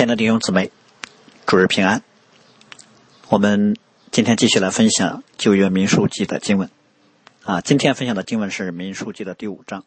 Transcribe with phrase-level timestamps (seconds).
[0.00, 0.70] 亲爱的弟兄姊妹，
[1.44, 2.02] 主日平安。
[3.28, 3.76] 我们
[4.10, 6.70] 今天继续来分享旧约民数记的经文。
[7.44, 9.84] 啊，今天分享的经文是民数记的第五章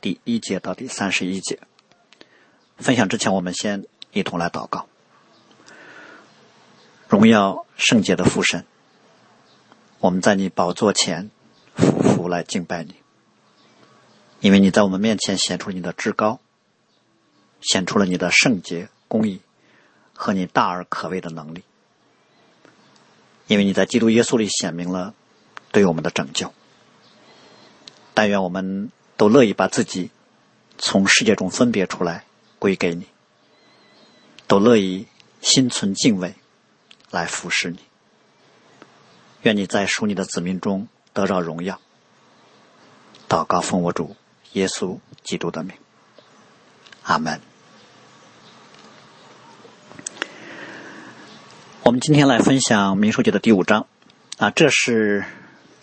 [0.00, 1.58] 第一节到第三十一节。
[2.78, 3.84] 分享之前，我们先
[4.14, 4.86] 一同来祷告。
[7.06, 8.64] 荣耀圣洁的父神，
[9.98, 11.30] 我们在你宝座前
[11.76, 12.94] 俯伏来敬拜你，
[14.40, 16.40] 因为你在我们面前显出你的至高，
[17.60, 18.88] 显出了你的圣洁。
[19.14, 19.40] 公义
[20.12, 21.62] 和你大而可畏的能力，
[23.46, 25.14] 因为你在基督耶稣里显明了
[25.70, 26.52] 对我们的拯救。
[28.12, 30.10] 但愿我们都乐意把自己
[30.78, 32.24] 从世界中分别出来
[32.58, 33.06] 归给你，
[34.48, 35.06] 都乐意
[35.40, 36.34] 心存敬畏
[37.12, 37.78] 来服侍你。
[39.42, 41.80] 愿你在属你的子民中得到荣耀。
[43.28, 44.16] 祷告奉我主
[44.54, 45.76] 耶稣基督的名，
[47.04, 47.53] 阿门。
[51.84, 53.86] 我们今天来分享民数记的第五章，
[54.38, 55.22] 啊，这是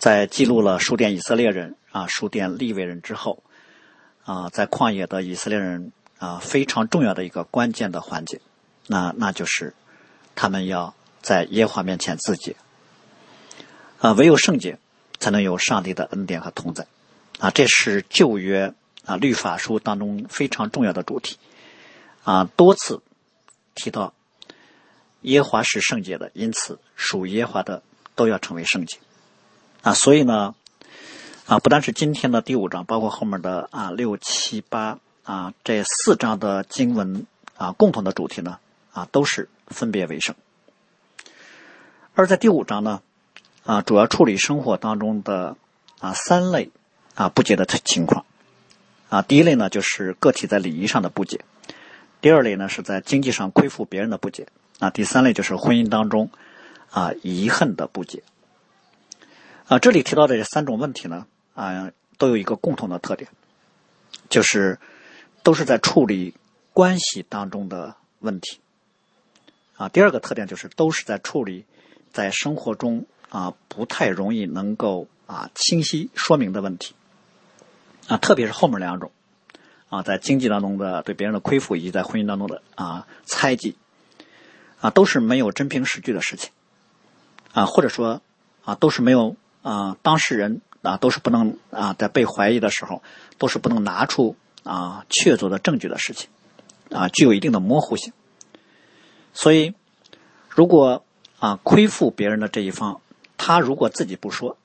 [0.00, 3.44] 在记录了数点以色列人啊、数点利未人之后，
[4.24, 8.40] 啊，在旷野的以色列人啊非常重要的一个关键的环节，
[8.88, 9.74] 那那就是
[10.34, 12.56] 他们要在耶和华面前自洁，
[14.00, 14.80] 啊，唯有圣洁
[15.20, 16.88] 才能有上帝的恩典和同在，
[17.38, 21.38] 啊，这是旧约啊律法书当中非常重要的主题，
[22.24, 23.00] 啊，多次
[23.76, 24.12] 提到。
[25.22, 27.82] 耶华是圣洁的，因此属耶华的
[28.14, 28.98] 都要成为圣洁
[29.82, 29.94] 啊！
[29.94, 30.54] 所以呢，
[31.46, 38.58] 啊，不但是今天的第五章，包括后面的啊六七八啊这四章的经文啊，共同的主题呢
[38.92, 40.34] 啊都是分别为圣。
[42.14, 43.00] 而在第五章呢
[43.64, 45.56] 啊，主要处理生活当中的
[46.00, 46.70] 啊三类
[47.14, 48.26] 啊不洁的情况
[49.08, 49.22] 啊。
[49.22, 51.44] 第一类呢就是个体在礼仪上的不洁，
[52.20, 54.48] 第二类呢是在经济上亏负别人的不洁。
[54.78, 56.30] 那第三类就是婚姻当中
[56.90, 58.22] 啊遗恨的不解
[59.68, 63.30] 啊，这里提到的这三种问题呢啊都有一个共同的特点，
[64.28, 64.78] 就是
[65.42, 66.34] 都是在处理
[66.72, 68.58] 关系当中的问题
[69.76, 69.88] 啊。
[69.88, 71.64] 第二个特点就是都是在处理
[72.12, 76.94] 在生活中啊不太容易能够啊清晰说明的问题
[78.08, 79.12] 啊，特别是后面两种
[79.88, 83.76] 啊，在经济当中的对别人的亏负，以及在婚姻当中的啊猜忌。
[84.82, 86.50] 啊，都是没有真凭实据的事情，
[87.52, 88.20] 啊，或者说
[88.64, 93.00] 啊，都是没有啊，当事人啊，都是不能啊，在被怀疑的时候，
[93.38, 94.34] 都是不能拿出
[94.64, 96.28] 啊确凿的证据的事情，
[96.90, 98.12] 啊，具有一定的模糊性。
[99.32, 99.72] 所以，
[100.48, 101.04] 如果
[101.38, 103.00] 啊亏负别人的这一方，
[103.36, 104.58] 他如果自己不说，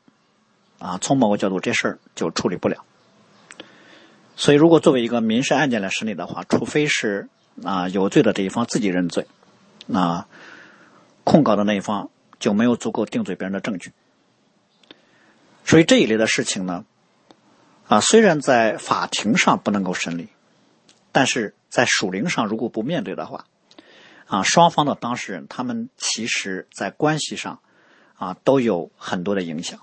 [0.79, 2.83] 啊，从某个角度这事儿就处理不了。
[4.35, 7.29] 所以，如果作为一个民事案件来审理的话，除非是
[7.63, 9.27] 啊有罪的这一方自己认罪。
[9.87, 10.27] 那
[11.23, 12.09] 控告的那一方
[12.39, 13.91] 就没有足够定罪别人的证据，
[15.65, 16.85] 所以这一类的事情呢，
[17.87, 20.27] 啊，虽然在法庭上不能够审理，
[21.11, 23.45] 但是在属灵上如果不面对的话，
[24.27, 27.59] 啊，双方的当事人他们其实在关系上
[28.15, 29.79] 啊都有很多的影响，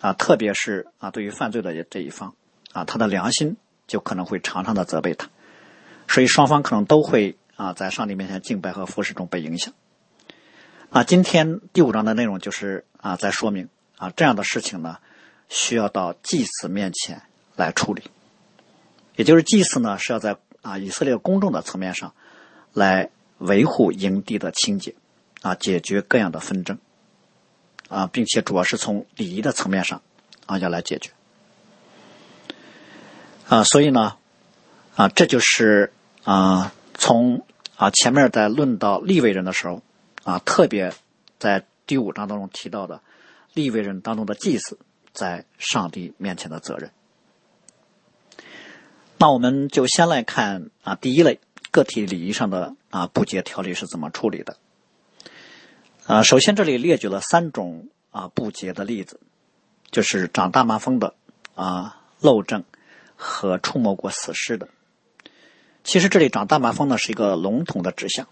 [0.00, 2.34] 啊，特别是啊对于犯罪的这一方，
[2.72, 3.56] 啊，他的良心
[3.86, 5.28] 就可能会常常的责备他，
[6.06, 7.36] 所以双方可能都会。
[7.58, 9.74] 啊，在上帝面前敬拜和服侍中被影响。
[10.90, 14.98] 啊，今天第五章的内容就是啊，在说明啊这样的事情呢，
[15.48, 17.22] 需要到祭司面前
[17.56, 18.04] 来处理。
[19.16, 22.14] 也就是祭司呢是要在啊以色列公众的层面上，
[22.74, 24.94] 来维护营地的清洁，
[25.42, 26.78] 啊，解决各样的纷争，
[27.88, 30.00] 啊，并且主要是从礼仪的层面上
[30.46, 31.10] 啊要来解决。
[33.48, 34.16] 啊，所以呢，
[34.94, 35.92] 啊，这就是
[36.22, 36.72] 啊。
[36.98, 39.80] 从啊前面在论到立位人的时候，
[40.24, 40.92] 啊特别
[41.38, 43.00] 在第五章当中提到的
[43.54, 44.78] 立位人当中的祭司
[45.12, 46.90] 在上帝面前的责任。
[49.16, 54.56] 那我们就先来看啊第一类个体礼仪上的啊不洁条例是怎么处理的。
[56.06, 59.20] 啊，首先这里列举了三种啊不洁的例子，
[59.90, 61.14] 就是长大麻风的
[61.54, 62.64] 啊漏症
[63.14, 64.68] 和触摸过死尸的。
[65.88, 68.28] 其实这里长大麻风呢是一个笼统的指向，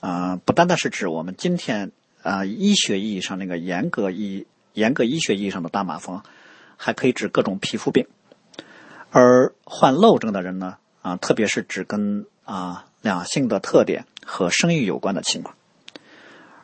[0.00, 1.92] 啊，不单单是指我们今天
[2.22, 6.22] 啊医学意义上那个严格医严格医学意义上的大麻风，
[6.78, 8.06] 还可以指各种皮肤病。
[9.10, 15.54] 而患漏症的人呢，啊，特别是指跟啊两性的特点和生育有关的情况。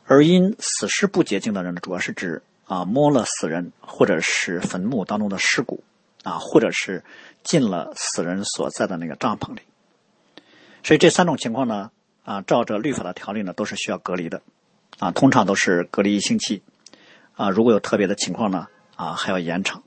[0.06, 5.84] 而因死尸不洁净的人呢，主要是指啊摸了死人或者是坟墓当中的尸骨，
[6.22, 7.04] 啊，或者是
[7.43, 9.60] 进了死人所在的那个帐篷里。
[10.82, 11.91] 所以这三种情况呢，
[12.25, 14.43] 啊，照着律法的条例呢，都是需要隔离的，
[14.99, 16.62] 啊，通常都是隔离一星期，
[17.35, 19.82] 啊，如果有特别的情况呢，啊，还要延长。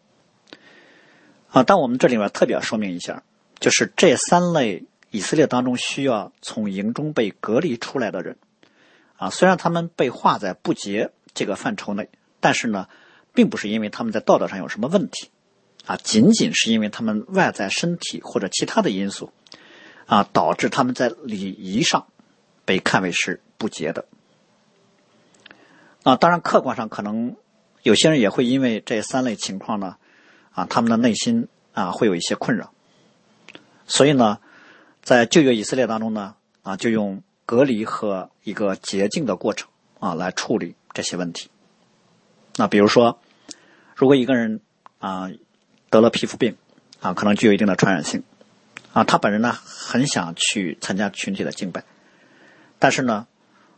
[1.49, 3.23] 啊，但我们这里面特别要说明一下，
[3.59, 8.37] 就是这三类以色列当中需要从营中被隔离出来的人，
[9.17, 12.09] 啊，虽然他们被划在不洁这个范畴内，
[12.39, 12.87] 但是呢，
[13.35, 15.29] 并不是因为他们在道德上有什么问题，
[15.85, 19.31] 啊，仅仅是因为他们外在身体或者其他的因素，
[20.05, 22.07] 啊，导致他们在礼仪上
[22.65, 24.05] 被看为是不洁的。
[26.03, 27.35] 啊，当然客观上可能
[27.81, 29.97] 有些人也会因为这三类情况呢。
[30.55, 32.71] 啊，他们的内心啊会有一些困扰，
[33.87, 34.37] 所以呢，
[35.01, 39.67] 在旧约以色列当中呢，啊就用隔离和一个洁净的过程
[39.99, 41.49] 啊来处理这些问题。
[42.55, 43.17] 那比如说，
[43.95, 44.61] 如果一个人
[44.99, 45.31] 啊
[45.89, 46.55] 得了皮肤病
[47.01, 48.21] 啊，可能具有一定的传染性
[48.93, 51.83] 啊，他本人呢很想去参加群体的敬拜，
[52.79, 53.27] 但是呢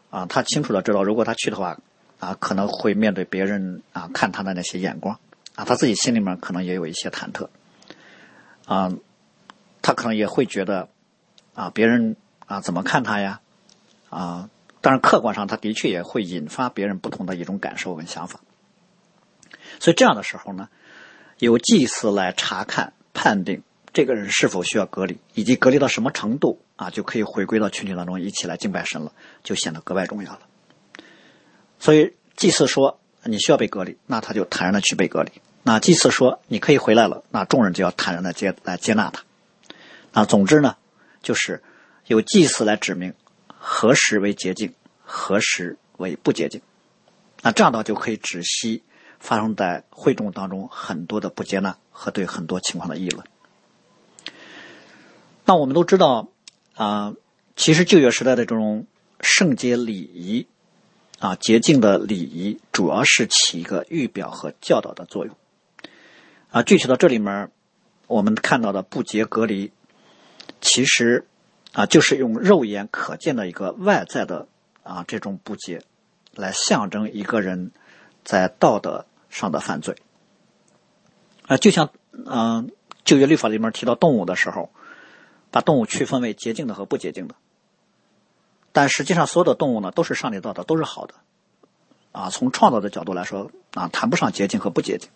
[0.10, 1.78] 啊他清楚的知道，如果他去的话
[2.20, 5.20] 啊，可能会面对别人啊看他的那些眼光。
[5.56, 7.48] 啊，他自己心里面可能也有一些忐忑，
[8.66, 8.92] 啊，
[9.82, 10.90] 他可能也会觉得，
[11.54, 13.40] 啊，别人啊怎么看他呀？
[14.10, 14.50] 啊，
[14.82, 18.42] 当然客观上他的确也会引发别人不同的一种感受跟想法。
[19.80, 20.68] 所以这样的时候呢，
[21.38, 23.64] 由祭司来查看判定
[23.96, 29.12] 这个人是否需要隔离，以及隔离到什么程度啊，就可以回归到群体当中一起来敬拜神了，
[29.44, 30.42] 就显得格外重要了。
[31.80, 33.00] 所以祭祀说。
[33.28, 35.32] 你需要被隔离，那他就坦然的去被隔离。
[35.64, 39.24] 那祭祀说你可以回来了，那众人就要坦然的接来接纳他。
[40.14, 40.76] 那总之呢，
[41.24, 41.64] 就是
[42.06, 43.16] 由祭祀来指明
[43.48, 46.62] 何时为洁净，何时为不洁净。
[47.42, 48.84] 那这样的话就可以止息
[49.20, 53.26] 发生在会众当中很多的不接纳和对很多情况的议论。
[55.46, 56.30] 那我们都知道
[56.74, 57.14] 啊，
[57.56, 58.86] 其实旧约时代的这种
[59.22, 60.48] 圣洁礼仪。
[61.18, 65.34] 啊，洁净的礼仪主要是起一个预表和教导的作用。
[66.52, 67.52] 啊，具体到这里面，
[68.08, 69.72] 我们看到的不洁隔离，
[70.60, 71.26] 其实
[71.72, 74.50] 啊，就是用肉眼可见的一个外在的
[74.84, 75.82] 啊这种不洁，
[76.34, 77.72] 来象征一个人
[78.26, 79.96] 在道德上的犯罪。
[81.48, 82.72] 啊，就像嗯
[83.06, 84.70] 旧约律法里面提到动物的时候，
[85.56, 87.36] 把动物区分为洁净的和不洁净的。
[88.74, 91.14] 但实际上，所有的动物呢都是上帝造的，都是好的，
[92.12, 95.10] 啊，从创造的角度来说，啊，谈不上洁净和不洁净。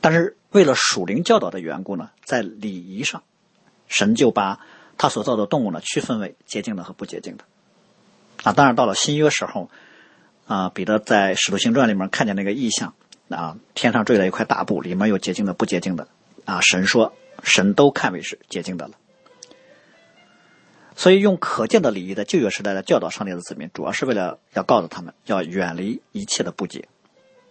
[0.00, 3.24] 但是为了属灵教导的缘故呢，在礼仪上，
[3.88, 4.58] 神就把
[4.96, 7.44] 他所造的动物呢区分为洁净的和不洁净的。
[8.42, 9.68] 啊，当然到了新约时候，
[10.46, 12.94] 啊，彼得在使徒行传里面看见那个异象，
[13.28, 16.08] 啊，天上坠了一块大布，里面有洁净的、不洁净的，
[16.46, 17.12] 啊，神说，
[17.42, 18.94] 神都看为是洁净的了。
[20.98, 26.88] 所以，用可见的礼仪在旧约时代来教导上帝的子民，主要是为了要告诉他们，要远离一切的不洁。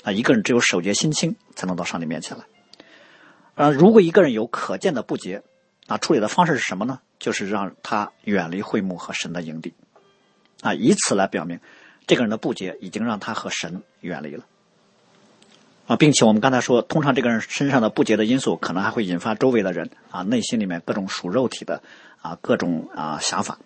[0.03, 2.43] 啊，一个人只有守洁心清，才能到上帝面前来。
[3.53, 5.43] 啊，如果一个人有可见的不洁，
[5.85, 6.99] 啊，处理的方式是什么呢？
[7.19, 9.75] 就是让他远离会幕和神的营地。
[10.61, 11.59] 啊，以此来表明，
[12.07, 14.43] 这个人的不洁已经让他和神远离了。
[15.85, 21.83] 啊，并且我们刚才说，通常这个人身上的不洁的因素，可能还会引发周围的人啊内心里面各种属肉体的。
[22.25, 23.59] 啊，各种啊想法，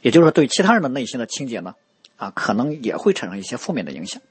[0.00, 1.74] 也就是说，对其他人的内心的清洁呢，
[2.16, 4.22] 啊，可能也会产生一些负面的影响。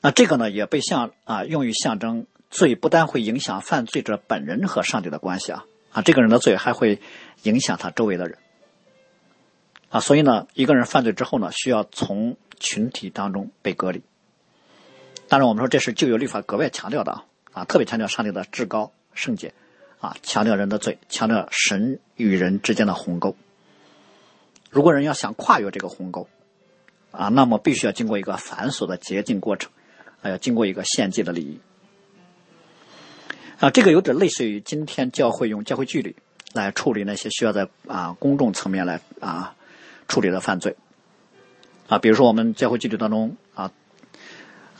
[0.00, 7.00] 那这个呢，也被象啊用于象征罪，不但会影响犯罪者本人和上帝的关系啊，啊，这个人的罪还会
[7.44, 8.38] 影响他周围的人。
[9.90, 14.02] 啊，所以呢，一个人犯罪之后呢，需要从群体当中被隔离。
[15.28, 19.54] 当然，我们说这是旧约律法格外强调的啊，啊，特别强调上帝的至高圣洁。
[20.04, 23.34] 啊，强调人的罪，强调神与人之间的鸿沟。
[24.68, 26.28] 如果人要想跨越这个鸿沟，
[27.10, 29.70] 啊，那么必须要经过一个繁琐的洁净过程，
[30.20, 31.58] 还要经过一个献祭的礼仪。
[33.60, 36.14] 啊，这个有点类似于今天教会用教会纪律
[36.52, 39.56] 来处理那些需要在啊公众层面来啊
[40.06, 40.76] 处理的犯罪。
[41.88, 43.72] 啊，比如说我们教会纪律当中啊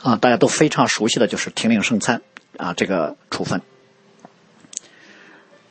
[0.03, 2.21] 啊大家都非常熟悉的就是停领圣餐
[2.57, 3.59] 啊这个处分。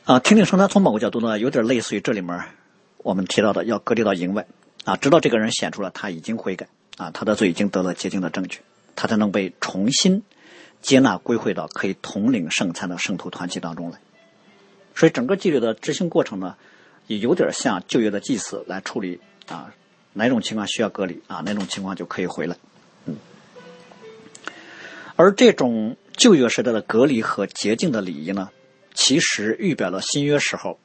[0.05, 2.39] 啊，听令圣餐从某个角度呢，有点类似于这里面
[2.97, 4.45] 我们提到的要隔离到营外
[4.83, 8.59] 啊，直到这个人显出了他已经悔改啊，他的罪已经得了洁净的证据，
[8.95, 10.21] 他才能被重新
[10.79, 13.97] 接纳归回到可以统领圣餐的圣徒团体当中来。
[14.93, 16.55] 所以整个纪律的执行过程呢，
[17.07, 19.73] 也有点像旧约的祭祀来处理啊，
[20.13, 22.55] 哪种情况需要隔离啊，哪种情况就可以回来。
[23.05, 23.15] 嗯，
[25.15, 28.51] 而这种旧约时代的隔离和洁净的礼仪呢？
[28.95, 30.79] 其实预表了新约时候，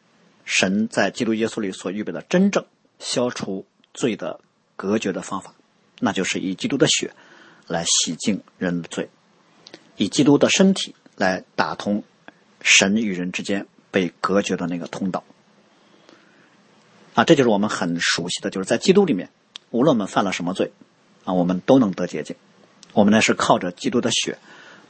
[0.45, 2.67] 神在基督耶稣里所预备的真正
[2.99, 3.65] 消除
[3.95, 4.41] 罪的
[4.77, 5.55] 隔绝的方法，
[6.01, 7.13] 那就是以基督的血
[7.69, 9.09] 来洗净人的罪，
[9.97, 12.03] 以基督的身体来打通
[12.61, 15.23] 神与人之间被隔绝的那个通道。
[17.15, 19.31] 啊，这就是我们很熟悉的，就是在基督里面，
[19.71, 20.73] 无论我们犯了什么罪，
[21.25, 22.35] 啊，我们都能得洁净。
[22.93, 24.39] 我们呢是靠着基督的血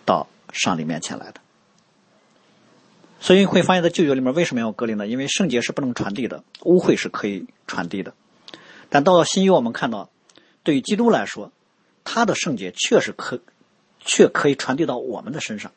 [0.06, 1.40] 到上帝面前来的。
[3.22, 5.06] 所以会发现，在旧约里面为什么要隔离呢？
[5.06, 8.14] 因为圣洁是不能传递的，污秽是可以传递的。
[8.88, 10.08] 但到了新约，我们看到，
[10.62, 11.52] 对于基督来说，
[12.02, 13.40] 他的圣洁确实可，
[14.00, 15.70] 却可以传递到我们的身上。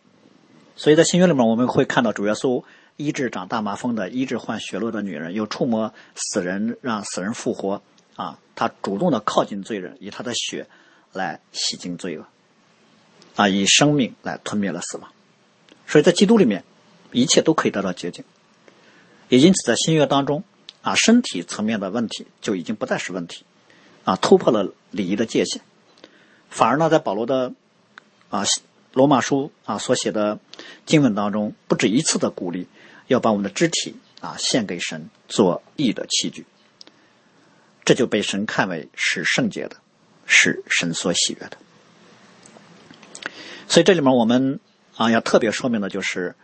[0.77, 2.63] 所以在新约里面，我们会看到主耶稣
[2.95, 7.81] 医治长大麻风的，医治患血漏的女人，又触摸死人，让死人复活。
[8.15, 10.67] 啊，他主动的靠近罪人，以他的血
[11.11, 12.25] 来洗净罪恶，
[13.35, 15.11] 啊，以生命来吞灭了死亡。
[15.85, 16.63] 所以在基督里面。
[17.13, 18.25] 一切都可以得到洁净，
[19.29, 20.43] 也因此在新约当中，
[20.81, 23.45] 啊，身体层面的问题就已经不再是问题，
[24.03, 25.61] 啊，突破了礼仪的界限，
[26.49, 27.53] 反而呢，在保罗的
[28.29, 28.43] 啊
[28.93, 30.39] 罗马书啊所写的
[30.85, 32.67] 经文当中，不止一次的鼓励
[33.07, 36.45] 要把我们的肢体啊献给神做义的器具，
[37.85, 39.77] 这就被神看为是圣洁的，
[40.25, 41.57] 是神所喜悦的。
[43.67, 44.59] 所以这里面我们
[44.95, 46.35] 啊要特别说明的就是。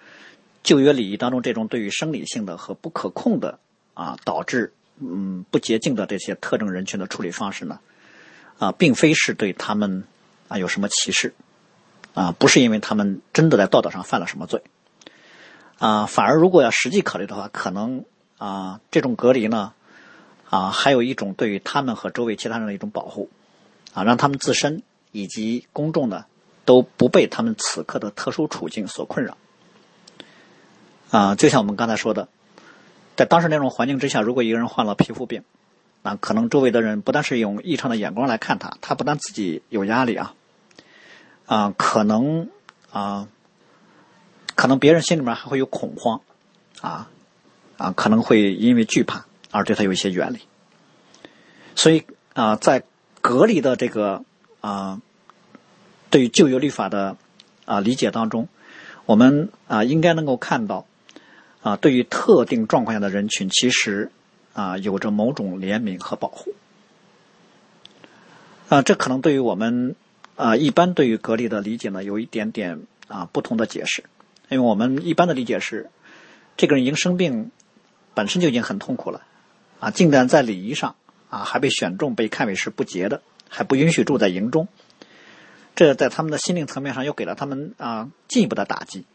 [0.61, 3.59] 旧约礼仪当中，这种对于生理性的和不可控的
[3.93, 7.79] 啊，导致嗯不洁净的这些特征人群的处理方式呢，
[8.57, 10.03] 啊，并非是对他们
[10.47, 11.33] 啊有什么歧视，
[12.13, 14.61] 啊，不是因为他们真的在道德上犯了什么罪，
[15.77, 18.03] 啊，反而如果要实际考虑的话，可能
[18.37, 19.73] 啊这种隔离呢，
[20.49, 23.29] 啊还有一种对于他们和周围其他人的一种保护，
[23.93, 26.25] 啊，让他们自身以及公众呢
[26.65, 29.37] 都不被他们此刻的特殊处境所困扰。
[31.11, 32.27] 啊，就像我们刚才说的，
[33.15, 35.43] 在当时那种环境之下，如果一个人患了皮肤病，
[36.03, 40.35] 那可能周围的人不但是用异常的眼光来看他，他不但自己有压力啊，
[41.47, 42.47] 啊，可能
[42.91, 43.27] 啊，
[44.53, 46.21] 可能别人心里面还会有恐慌，
[46.81, 47.09] 啊，
[47.77, 50.39] 啊，可能会因为惧怕而对他有一些远离。
[51.75, 52.83] 所以啊，在
[53.19, 54.23] 隔离的这个
[54.61, 55.01] 啊，
[56.11, 57.17] 对于旧约律法的
[57.65, 58.47] 啊理解当中，
[59.07, 60.85] 我们啊应该能够看到。
[61.61, 64.11] 啊，对于特定状况下的人群，其实
[64.53, 66.53] 啊有着某种怜悯和保护。
[68.69, 69.95] 啊，这可能对于我们
[70.35, 74.03] 啊一般对于隔离的理解呢，有一点点啊不同的解释。
[74.49, 75.89] 因为我们一般的理解是，
[76.55, 77.51] 这个人已经生病，
[78.13, 79.21] 本身就已经很痛苦了，
[79.79, 80.95] 啊，竟然在礼仪上
[81.29, 84.67] 啊还被选中，被看为是不洁的，还不允许住在营中，
[85.75, 89.05] 这在他们的心灵层面上又给了他们啊进一步的打击。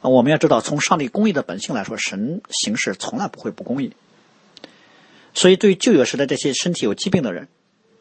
[0.00, 3.92] 啊，我们要知道，从上帝公义的本性来说，神行事从来不会不公义。
[5.34, 7.48] 所以，对旧约时代这些身体有疾病的人，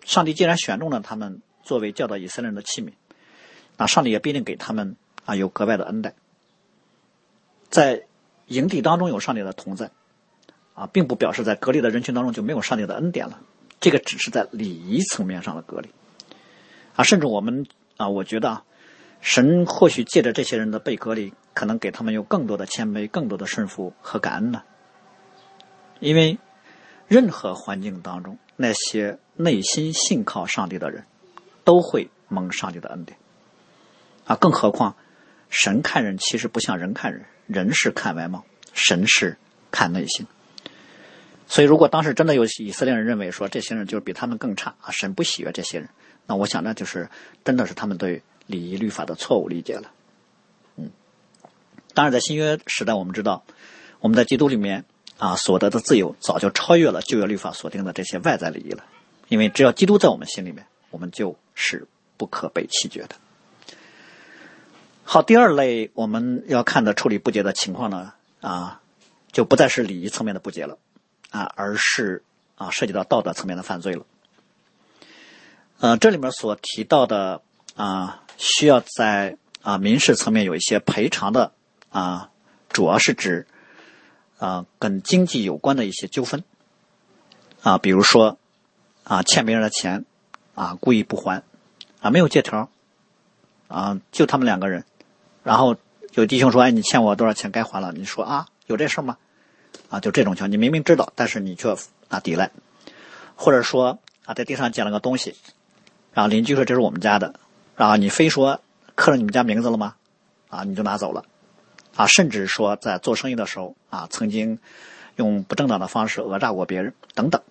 [0.05, 2.91] 上帝既然选中了他们作为教导以色列人的器皿，
[3.77, 6.13] 那上帝也必定给他们啊有格外的恩待。
[7.69, 8.03] 在
[8.45, 9.89] 营地当中有上帝的同在，
[10.75, 13.41] 啊，并不表示在隔离的人群当中就没有上帝的恩典了。
[13.79, 15.89] 这个只是在礼仪层面上的隔离。
[16.95, 17.65] 啊，甚至我们
[17.97, 18.63] 啊，我觉得啊。
[19.29, 24.63] 神或许借着这些人的被隔离，可能给他们有更多的谦卑、更多的顺服和感恩呢。
[25.99, 26.39] 因为
[27.09, 31.03] 任何环境当中，那些内心信靠上帝的人，
[31.65, 33.19] 都会蒙上帝的恩典。
[34.23, 34.95] 啊，更何况
[35.49, 39.37] 神看人其实不像人看人，人是看外貌，神是
[39.71, 40.25] 看内心。
[41.47, 45.89] 所以，如果当时真的有以色列人认为说这些人就是比他们更差啊，神不喜悦这些人，
[46.27, 47.09] 那我想那就是
[47.43, 48.23] 真的是他们对。
[48.47, 49.91] 礼仪律法的错误理解了，
[50.77, 50.89] 嗯，
[51.93, 53.43] 当然，在新约时代，我们知道，
[53.99, 54.85] 我们在基督里面
[55.17, 58.85] 啊所得的自由，早就超越了旧约律法所定的这些外在礼仪了。
[59.27, 63.15] 因为只要基督在我们心里面，我们就是不可被弃绝的。
[65.03, 68.81] 好，第二类我们要看的处理不洁的情况呢，啊，
[69.33, 70.77] 就不再是礼仪层面的不洁了，
[71.31, 72.23] 啊，而是
[72.55, 74.05] 啊涉及到道德层面的犯罪了。
[75.79, 77.41] 呃，这里面所提到的
[77.75, 78.23] 啊。
[78.37, 81.51] 需要在啊民事层面有一些赔偿的
[81.89, 82.29] 啊，
[82.69, 83.47] 主要是指
[84.37, 86.43] 啊跟经济有关的一些纠纷
[87.63, 88.37] 啊，比如说
[89.03, 90.05] 啊欠别人的钱
[90.53, 91.43] 啊故意不还
[91.99, 92.69] 啊没有借条
[93.67, 94.85] 啊就他们两个人，
[95.43, 95.75] 然后
[96.13, 99.17] 有弟兄说哎你欠我多少钱该还了，你说啊有这事吗？
[99.89, 101.75] 啊就这种情况，你明明知道，但是你却
[102.07, 102.51] 啊抵赖，
[103.35, 105.35] 或者说啊在地上捡了个东西，
[106.13, 107.33] 然后邻居说这是我们家的。
[107.77, 108.59] 啊，你非说
[108.95, 109.95] 刻了你们家名字了吗？
[110.49, 111.25] 啊，你就拿走了，
[111.95, 114.59] 啊，甚至说在做生意的时候啊，曾经
[115.15, 117.41] 用不正当的方式讹诈过别人等等。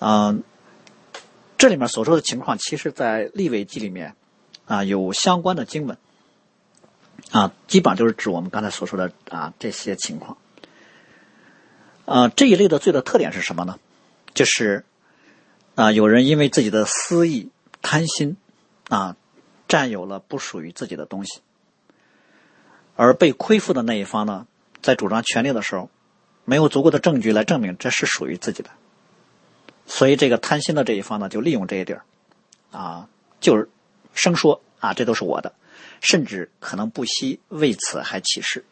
[0.00, 0.42] 嗯，
[1.56, 4.14] 这里面所说的情况，其实在立位记里面
[4.66, 5.96] 啊有相关的经文
[7.30, 10.36] 啊，基本上就是指我们刚才所说的啊这些情况。
[12.04, 13.78] 啊，这一类的罪的特点是什么呢？
[14.34, 14.84] 就是
[15.74, 17.50] 啊，有人因为自己的私意、
[17.82, 18.36] 贪心
[18.88, 19.16] 啊，
[19.68, 21.40] 占有了不属于自己的东西，
[22.96, 24.46] 而被亏负的那一方呢，
[24.82, 25.90] 在主张权利的时候，
[26.44, 28.70] 没有足够的证据来证明这是属于自己的，
[29.86, 32.00] 所以这个贪心的这一方呢，就利用这一点
[32.70, 33.08] 啊，
[33.40, 33.68] 就是
[34.14, 35.52] 生说啊，这都是我的，
[36.00, 38.64] 甚至可能不惜为此还起誓。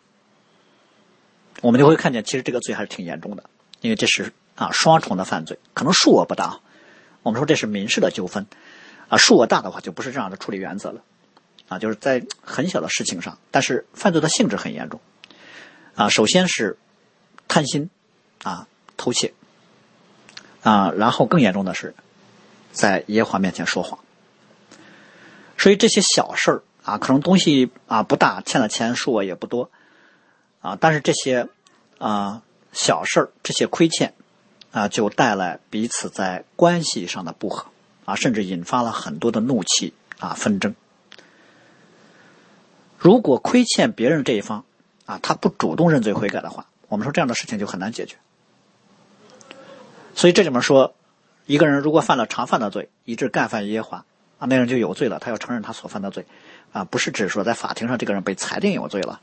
[1.61, 3.45] 我们就会看见，其实这个罪还是挺严重的，
[3.81, 6.61] 因为这是啊双重的犯罪，可能数额不大。
[7.23, 8.47] 我们说这是民事的纠纷，
[9.09, 11.01] 啊数额大的话就不是这样的处理原则了，
[11.69, 15.01] 啊就是在很小的事情上，但是犯罪的性质很严重，
[15.95, 16.79] 啊首先是
[17.49, 17.91] 贪心，
[18.43, 19.33] 啊偷窃，
[20.63, 21.95] 啊然后更严重的是
[22.73, 23.99] 在耶和华面前说谎。
[25.59, 29.71] 所以这些小事儿啊，可能东西啊不大，欠的钱数额也不多。
[30.61, 31.49] 啊，但是这些
[31.99, 34.15] 啊小事儿，这些亏欠
[34.71, 37.67] 啊，就带来彼此在关系上的不和
[38.07, 40.75] 啊，甚至引发了很多的怒气啊纷争。
[42.97, 44.65] 如果亏欠别人这一方
[45.05, 48.17] 啊，他不主动认罪悔改的话，我们说这样的事情就很难解决。
[50.15, 50.95] 所以这里面说，
[51.45, 54.07] 一个人如果犯了常犯的罪，以致干犯耶华
[54.39, 56.25] 啊，那人就有罪了，他要承认他所犯的罪
[56.73, 59.21] 啊，不是指说在法庭上这个人被裁定有罪了。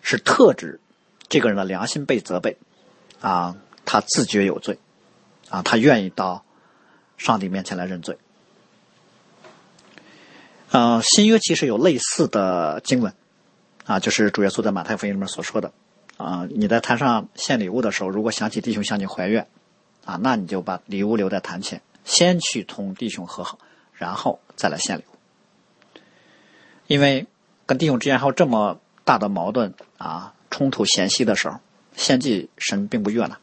[0.00, 0.80] 是特指
[1.28, 2.56] 这个人的良心被责备，
[3.20, 4.78] 啊，他自觉有罪，
[5.48, 6.44] 啊，他愿意到
[7.22, 8.18] 上帝面前来认罪。
[10.70, 13.14] 呃，新约其实有类似的经文，
[13.84, 15.72] 啊，就是主耶稣在马太福音里面所说的，
[16.16, 19.46] 啊，你在坛上献礼物的时候，如果想起弟兄向你怀怨，
[20.04, 23.58] 啊，那你就把礼物留在坛前，先去同弟兄和好，
[23.92, 26.00] 然后再来献礼物，
[26.86, 27.26] 因为
[27.66, 28.80] 跟弟兄之间还有这么。
[29.04, 31.58] 大的矛盾啊，冲突嫌隙的时候，
[31.96, 33.36] 献祭神并不悦纳。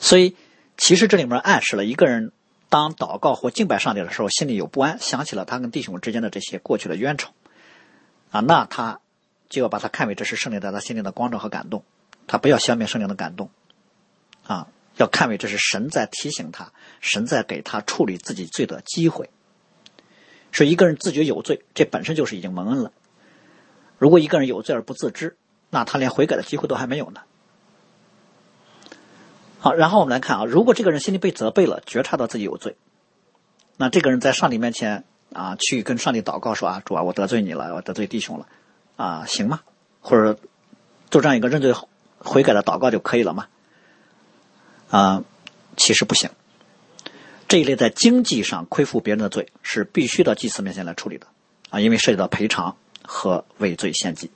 [0.00, 0.34] 所以，
[0.76, 2.32] 其实这里面暗示了一个人
[2.68, 7.30] 当祷告或敬拜上帝的时候，心里有不安，想起了他跟弟兄之间的这些过去的冤仇
[8.30, 9.00] 啊，那他
[9.48, 11.84] 就要把他看为这是圣灵在他心灵的光照和感动，
[12.26, 13.50] 他不要消灭圣灵的感动
[14.46, 19.30] 啊，要看为这是神在提醒他，神在给他处理自己罪的机会。
[20.50, 22.92] 是一个人自觉有罪，这本身就是已经蒙恩了。
[23.98, 25.36] 如果一个人有罪而不自知，
[25.70, 27.22] 那他连悔改的机会都还没有呢。
[29.64, 32.76] 好，然后我们来看啊，如果这个人心里被责备了，觉察到自己有罪，
[33.78, 38.46] 那这个人在上帝面前啊，去跟上帝祷告说啊，主啊，我得罪你了，我得罪弟兄了，
[38.96, 39.62] 啊，行吗？
[40.02, 40.38] 或者
[41.10, 41.74] 做这样一个认罪
[42.18, 43.46] 悔改的祷告就可以了吗？
[44.90, 45.24] 啊，
[45.78, 46.28] 其实不行。
[47.48, 51.26] 这一类在经济上亏负别人的罪是必须到祭司面前来处理的
[51.70, 52.76] 啊，因为涉及到赔偿。
[53.06, 54.30] 和畏罪献祭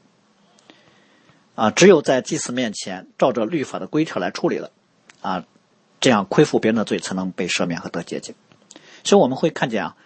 [1.55, 4.71] 啊，只有在祭司面前照着律法的规条来处理了
[5.29, 5.45] 啊，
[6.01, 8.35] 这样亏负别人的罪才能被赦免和得洁净。
[9.05, 9.97] 所以我们会看见啊，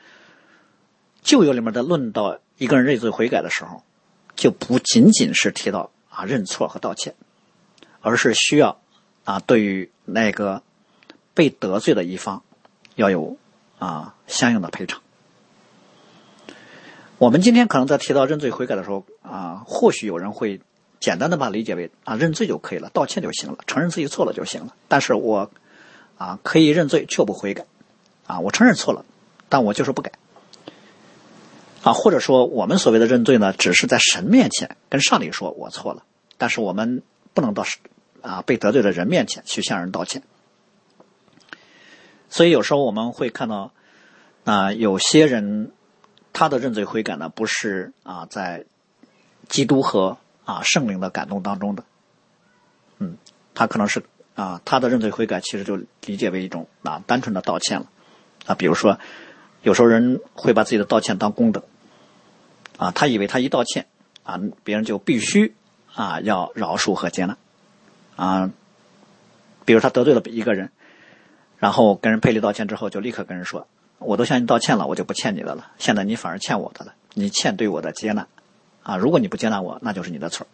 [1.23, 3.85] 旧约里面的论到一个人认罪悔改的时候，
[4.35, 7.15] 就不仅仅是提到啊认错和道歉，
[8.01, 8.81] 而是需要
[9.25, 10.63] 啊对于那个
[11.35, 12.43] 被得罪的一方
[12.97, 13.37] 要有
[13.79, 15.01] 啊相应的赔偿。
[17.19, 20.61] 我们今天可能在提到认罪悔改的时候啊，或许有人会
[21.03, 24.75] 简单的把理解为啊认罪就可以了，道歉就行了，承认自己错了就行了。
[24.89, 25.51] 但是我
[26.17, 27.67] 啊可以认罪却不悔改
[28.27, 29.05] 啊，我承认错了，
[29.51, 30.13] 但我就是不改
[31.83, 31.93] 啊。
[31.93, 36.05] 或者说我们所谓的认罪呢，只是在神面前跟上帝说我错了，
[36.39, 37.03] 但是我们
[37.35, 37.67] 不能到
[38.23, 40.23] 啊被得罪的人面前去向人道歉。
[42.31, 43.73] 所以有时候我们会看到
[44.45, 45.73] 啊有些人。
[46.35, 48.65] 他的认罪悔改呢，不是啊，在
[49.51, 50.17] 基督和
[50.53, 51.85] 啊圣灵的感动当中的，
[52.99, 53.17] 嗯，
[53.55, 54.03] 他可能是
[54.35, 57.87] 啊，他的认罪悔改其实就理解为一种啊单纯的道歉了
[58.47, 58.55] 啊。
[58.55, 58.99] 比如说，
[59.63, 61.65] 有时候人会把自己的道歉当功德
[62.77, 63.87] 啊，他以为他一道歉
[64.25, 65.55] 啊，别人就必须
[65.95, 67.37] 啊要饶恕和接纳
[68.17, 68.51] 啊。
[69.65, 70.71] 比如他得罪了一个人，
[71.59, 73.67] 然后跟人赔礼道歉之后，就立刻跟人说。
[74.05, 75.71] 我都向你道歉了，我就不欠你的了。
[75.79, 78.27] 现在你反而欠我的了，你欠对我的接纳，
[78.83, 80.47] 啊，如果你不接纳我，那就是你的错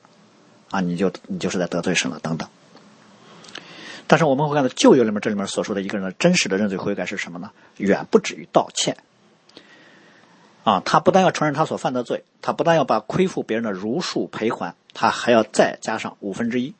[0.70, 2.48] 啊，你就你就是在得罪神了，等等。
[4.06, 7.50] 但是我们会看到旧约里面这里面所说的一个人的真实的认罪悔改是什么呢？
[7.76, 8.96] 远不止于道歉，
[10.64, 16.74] 啊，他不但要承认他所犯的罪，他不但要把亏负别人的如数赔还，他还要再加上五分之一，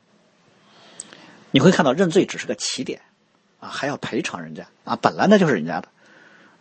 [1.51, 3.03] 你会看到认罪只是个起点，
[3.61, 5.89] 啊，还要赔偿人家啊，本来那就是人家的，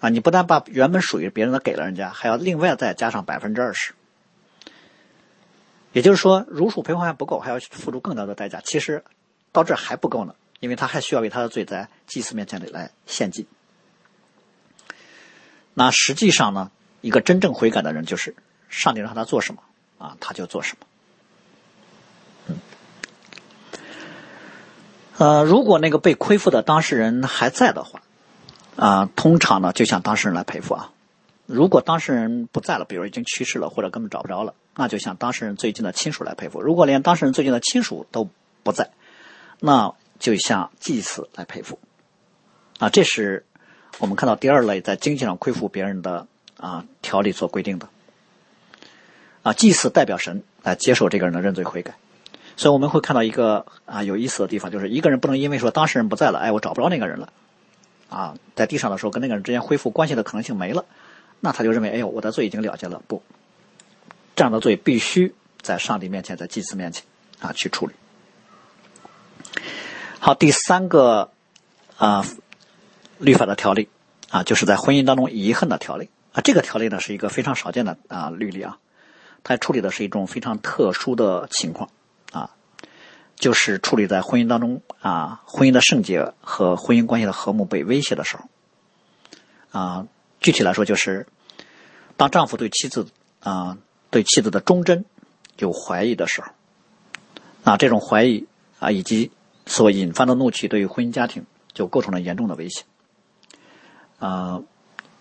[0.01, 3.93] 啊，你不但把原本属于别人的给了人家，还要另外再加上百分之二十。
[5.93, 8.61] 也就是说，如数赔还不够，还要付出更大的代价。
[8.63, 9.03] 其实
[9.51, 13.47] 到这还不够呢，因为他还需要为他的罪在祭司面前里来献祭。
[15.73, 16.71] 那实际上呢，
[17.01, 18.35] 一个真正悔改的人，就是
[18.69, 19.63] 上帝让他做什么
[19.97, 22.55] 啊，他就做什么。
[25.17, 28.03] 呃，如果那个被亏负的当事人还在的话，
[28.75, 30.91] 啊，通常呢就向当事人来赔付啊。
[31.47, 34.53] 如果当事人不在了，比如已经去世了，或者根本找不着了。
[34.77, 36.61] 那就向当事人最近的亲属来赔付。
[36.61, 38.29] 如果连当事人最近的亲属都
[38.63, 38.91] 不在，
[39.59, 41.79] 那就向祭祀来赔付。
[42.79, 43.43] 啊，这是
[43.97, 47.89] 我们看到第二类在经济上亏负别人的啊条例所规定的。
[49.41, 51.95] 啊，祭祀代表神来接受这个人的认罪悔改。
[52.55, 57.33] 所以我们会看到一个啊有意思的地方，就是一个人不能因为说当事人不在了，哎，我找不着那个人了，
[58.09, 60.85] 啊，在地上的时候跟那个人之间恢复关系的可能性没了，
[61.39, 63.23] 那他就认为，哎呦，我的罪已经了结了，不。
[64.37, 67.03] 这样的罪必须在上帝面前，在祭司面前
[67.39, 67.93] 啊去处理。
[70.19, 71.31] 好，第三个
[71.97, 72.23] 啊
[73.17, 73.89] 律法的条例
[74.29, 76.41] 啊，就是在婚姻当中遗恨的条例啊。
[76.41, 78.77] 这个条例呢是一个非常少见的啊律例啊，
[79.43, 81.89] 它处理的是一种非常特殊的情况
[82.31, 82.51] 啊，
[83.35, 90.05] 就是处理在婚姻当中啊，婚姻的圣洁和婚姻关系的和睦被威胁的时候啊。
[90.39, 91.25] 具体来说，就是
[92.15, 93.07] 当丈夫对妻子
[93.39, 93.75] 啊。
[94.09, 95.05] 对妻子的忠贞
[95.57, 96.47] 有怀疑的时候，
[97.63, 98.47] 那这种怀疑
[98.79, 99.31] 啊，以及
[99.65, 102.83] 所引发的怒气，对于婚姻家庭就构成了严重的威胁。
[104.19, 104.63] 啊，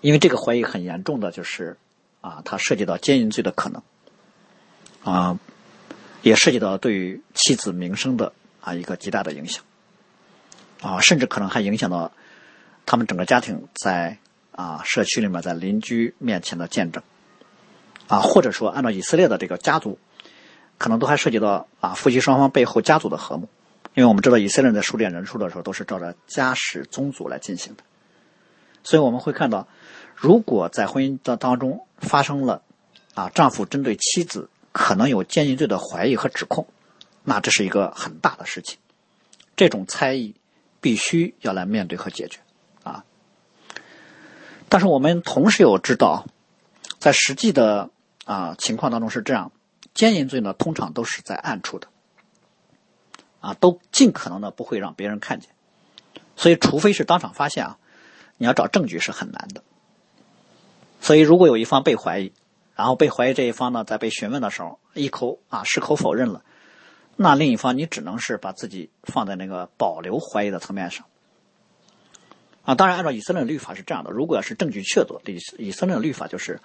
[0.01, 1.77] 因为这个怀疑很严重的就是
[2.21, 3.83] 啊，它涉及到奸淫罪的可能，
[5.05, 5.39] 啊，
[6.23, 9.65] 也涉及到对于妻子名声的啊一个极大的影响，
[10.81, 12.13] 啊，甚至可能还影响到
[12.87, 14.19] 他们整个家庭在
[14.53, 17.03] 啊社区里面在邻居面前的见证。
[18.09, 19.99] 啊，或者说按照以色列的这个家族，
[20.79, 23.49] 可能都还涉及到啊夫妻双方背后家族的和睦，
[23.95, 27.83] 因为我们知道以色列人在数点人数的时候都是照着家史宗族来进行的，
[28.85, 29.67] 所以我们会看到，
[30.15, 32.63] 如果在婚姻的当中发生了
[33.15, 36.69] 啊丈夫针对妻子可能有奸淫罪的怀疑和指控，
[37.25, 38.79] 那这是一个很大的事情，
[39.57, 40.35] 这种猜疑
[40.81, 42.39] 必须要来面对和解决
[42.85, 43.05] 啊，
[44.69, 46.27] 但是我们同时又知道，
[47.01, 47.91] 在实际的。
[48.27, 49.53] 啊，情况当中是这样，
[49.95, 51.87] 奸淫罪呢，通常都是在暗处的，
[53.41, 55.49] 啊，都尽可能的不会让别人看见，
[56.35, 57.79] 所以除非是当场发现啊，
[58.37, 59.63] 你要找证据是很难的。
[61.01, 62.33] 所以如果有一方被怀疑，
[62.75, 66.43] 然后被怀疑这一方呢，在被询问的时候一口啊矢口否认了，
[67.15, 71.07] 那另一方你只能是把自己放在那个保留怀疑的层面上。
[72.65, 76.61] 啊，当然按照以色列的律法是这样的，如果要是证据确凿，以以色列的律法就是。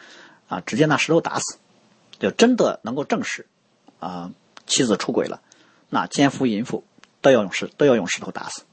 [0.52, 1.58] 啊，直接拿石头打死，
[2.20, 3.48] 就真的能够证实
[4.02, 4.32] 啊
[4.68, 5.40] 妻子出轨了，
[5.88, 6.84] 那奸夫淫妇
[7.22, 8.64] 都要用石都要用石头打死。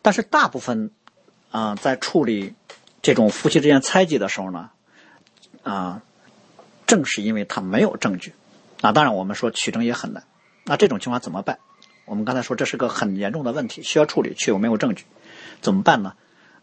[0.00, 0.92] 但是大部分
[1.50, 2.54] 啊在处理
[3.02, 4.70] 这种夫妻之间猜忌的时候呢，
[5.64, 6.02] 啊
[6.86, 8.32] 正是因为他没有证据，
[8.80, 10.22] 啊当然我们说取证也很难，
[10.62, 11.58] 那这种情况怎么办？
[12.04, 15.04] 我们刚才说这是个很严重的问题，需要处理却又没有证据，
[15.60, 16.14] 怎么办呢？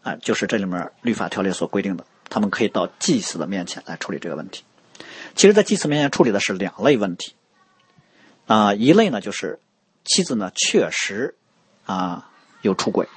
[0.02, 2.06] 啊，就是这里面律法条例所规定的。
[2.30, 4.64] 他们可以到祭司的面前来处理这个问题。
[5.34, 7.34] 其实，在祭司面前处理的是两类问题，
[8.46, 9.60] 啊，一类呢就是
[10.04, 11.36] 妻子呢确实
[11.84, 12.30] 啊
[12.62, 13.08] 有出轨，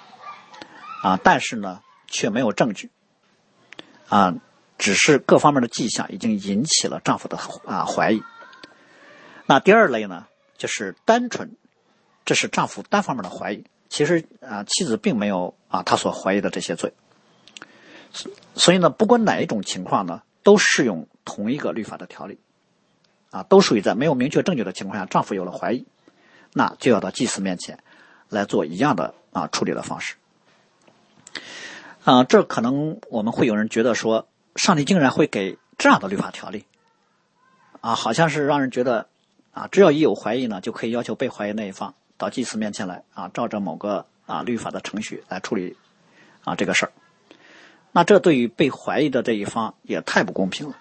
[1.01, 2.91] 啊，但是呢却没有证据，
[4.09, 4.35] 啊，
[4.77, 8.21] 只是各方面的迹象已经引起了丈夫的啊怀疑。
[9.45, 11.55] 那第二类呢，就是单纯
[12.25, 16.93] 这是丈夫单方面的怀疑，其实啊妻子并没有啊他所怀疑的这些罪。
[18.55, 22.37] 所以呢，不管哪一种情况呢，都适用同一个律法的条例，
[23.31, 25.85] 啊，都属于在没有明确证据的情况下，丈夫有了怀疑，
[26.53, 27.79] 那就要到祭司面前
[28.29, 30.15] 来做一样的啊处理的方式。
[32.03, 36.65] 啊，这可能我们会有人觉得说，上帝竟然会给这样的律法条例，
[37.81, 39.07] 啊，好像是让人觉得
[39.53, 45.75] 啊，只要一有怀疑呢，就可以要求被怀疑那一方到祭司面前来啊，照着某个啊律法的程序来处理
[46.43, 46.91] 啊这个事儿。
[47.95, 50.75] 那这对于被怀疑的这一方也太不公平了，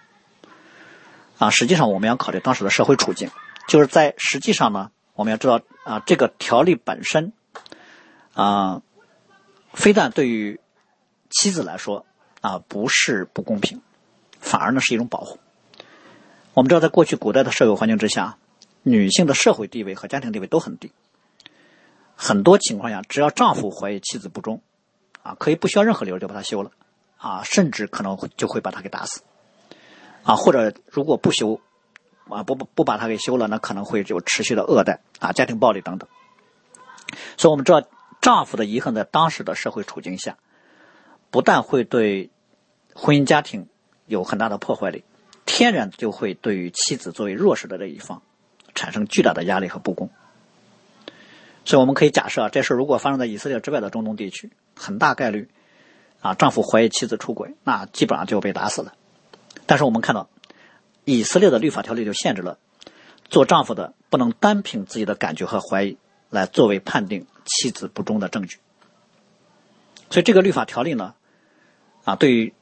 [1.37, 1.51] 啊！
[1.51, 3.31] 实际上我们要考虑当时的社会处境，
[3.69, 7.35] 就是在实际上呢，我们要知道啊，这个条例本身
[8.33, 8.81] 啊，
[9.75, 10.59] 非但对于
[11.29, 12.07] 妻子来说
[12.41, 13.83] 啊不是不公平，
[14.41, 15.39] 反而呢是一种保护。
[16.55, 18.39] 我们知道，在过去古代的社会环境之下，
[18.83, 20.93] 女性的社会地位和家庭地位都很低，
[22.17, 24.63] 很多情况下，只要丈夫怀疑妻子不忠，
[25.23, 26.71] 啊，可以不需要任何理由就把她休了，
[27.23, 29.23] 啊，甚至可能就会把他给打死，
[30.25, 31.61] 啊，或者如果不休，
[32.29, 36.09] 啊，不不不把他给休了，那可能会有持续的恶待，啊，家庭暴力等等。
[37.37, 37.87] 所以我们知道，
[38.21, 40.37] 丈夫的遗恨在当时的社会处境下，
[41.31, 42.31] 不但会对
[42.93, 43.69] 婚姻家庭
[44.07, 45.05] 有很大的破坏力，
[45.47, 48.21] 天然就会对于妻子作为弱势的这一方
[48.75, 50.11] 产生巨大的压力和不公。
[51.65, 55.49] 所以我们可以假设，这事如果发生在以色列之外的中东地区，很大概率，
[56.23, 58.95] 啊，丈夫怀疑妻子出轨，那基本上就被打死了。
[59.67, 60.31] 但是我们看到，
[61.05, 62.59] 以色列的律法条例就限制了
[63.29, 65.99] 做丈夫的不能单凭自己的感觉和怀疑
[66.31, 68.59] 来作为判定妻子不忠的证据。
[70.11, 71.15] 所以这个律法条例呢，
[72.05, 72.55] 啊，对于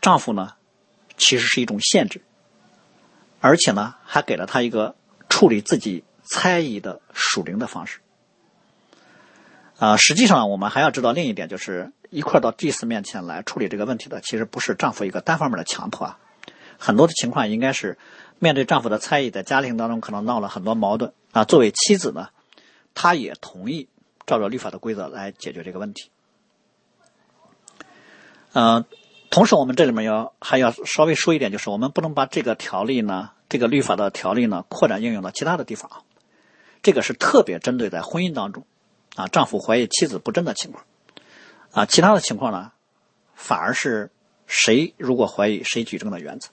[0.00, 0.54] 丈夫呢，
[1.16, 2.22] 其实是一种限制，
[3.40, 4.94] 而且呢，还给了他一个
[5.28, 8.00] 处理自己猜疑的属灵的方式。
[9.78, 16.18] 啊，实际上我们还要知道另一点，就是一块到祭司面前来处理这个问题的，其实不是丈夫一个单方面的强迫啊。
[16.78, 17.98] 很多的情况应该是
[18.38, 21.44] 面对丈夫的猜疑，在家庭当中可能闹了很多矛盾啊。
[21.44, 22.28] 作为妻子呢，
[22.94, 23.88] 她也同意
[24.26, 26.10] 照着律法的规则来解决这个问题。
[28.52, 28.84] 嗯，
[29.30, 35.90] 同时我们这里面要还要稍微说一点，就是我们不能把这个条例呢，这个律法的条例呢，扩展应用到其他的地方。
[36.82, 38.64] 这个是特别针对在婚姻当中。
[39.16, 40.84] 啊，丈夫怀疑妻子不贞的情况，
[41.72, 42.72] 啊，其他的情况呢，
[43.34, 44.10] 反而是
[44.46, 46.48] 谁如果怀疑谁举证的原则，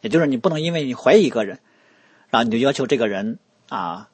[0.00, 1.60] 也就是你不能因为你怀疑一个人，
[2.30, 4.08] 然后你就要求这个人啊，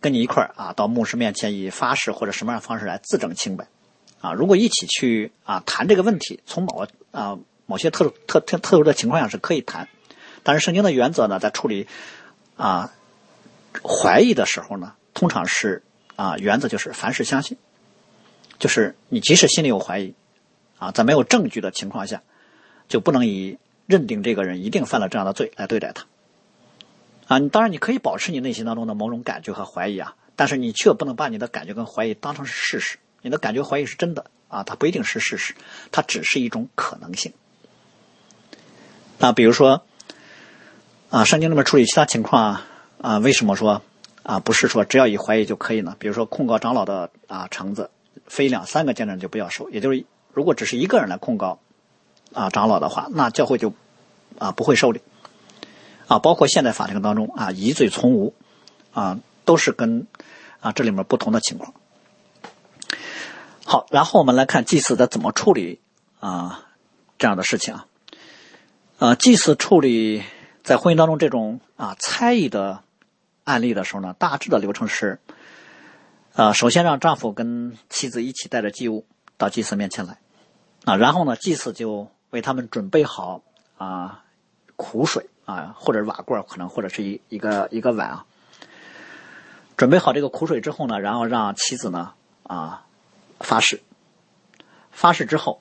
[0.00, 3.68] 跟你一块儿啊到牧师面前以发誓或者什么样的方式来自证清白，
[4.20, 9.88] 啊，如果一起去啊谈这个问题，从某啊某些特殊特特特殊的情况下是可以谈，
[10.42, 11.86] 但是圣经的原则呢，在处理
[12.56, 12.92] 啊
[13.82, 15.82] 怀疑的时候呢，通常是。
[16.16, 17.56] 啊，原则就是凡事相信，
[18.60, 20.14] 就是你即使心里有怀疑，
[20.78, 22.22] 啊，在没有证据的情况下，
[22.86, 26.06] 就不能以认定这个人一定犯了这样的罪来对待他。
[27.26, 32.98] 啊，你当然你可以保持你内心当中的某种感觉和怀疑啊，但是你却不能把你的感觉跟怀疑当成是事实。
[33.22, 35.54] 你的感觉怀疑是真的啊，它不一定是事实，
[35.90, 37.32] 它只是一种可能性。
[39.18, 39.82] 那，比如说，
[41.10, 42.66] 啊，圣经里面处理其他情况啊，
[43.00, 43.82] 啊，为什么说？
[44.22, 45.96] 啊，不是说只要一怀疑就可以呢。
[45.98, 47.90] 比如说控告长老的啊橙子，
[48.30, 49.68] 非两三个见证人就不要收。
[49.70, 51.58] 也就是如果只是一个人来控告
[52.32, 53.74] 啊长老的话，那教会就
[54.38, 55.02] 啊不会受理。
[56.06, 58.34] 啊，包括现在法庭当中啊疑罪从无
[58.92, 60.06] 啊，都是跟
[60.60, 61.74] 啊这里面不同的情况。
[63.66, 65.80] 好，然后我们来看祭祀的怎么处理
[66.20, 66.68] 啊
[67.18, 67.86] 这样的事情啊。
[68.98, 70.22] 呃，祭祀处理
[70.62, 72.82] 在婚姻当中这种啊猜疑的。
[73.42, 75.18] 案例的时候呢，大致的流程是，
[76.40, 79.04] 呃，首先让丈夫跟妻子一起带着祭物
[79.36, 80.16] 到祭司面前来，
[80.86, 83.42] 啊，然后呢，祭司就为他们准备好
[83.76, 84.24] 啊
[84.74, 88.24] 苦水啊，或者瓦罐，可能或者是一一个一个碗啊，
[89.76, 92.86] 准备好这个苦水之后呢，然后让妻子呢啊
[93.40, 93.82] 发誓，
[94.90, 95.60] 发誓之后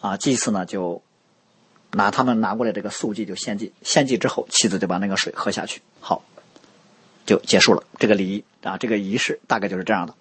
[0.00, 1.02] 啊，祭司呢就
[1.90, 6.22] 拿他们拿过来这个素祭就献祭，献祭之后，妻子就把那个水喝下去，好。
[7.26, 10.14] 就结束了这个礼仪啊，这个仪式大概就是这样的。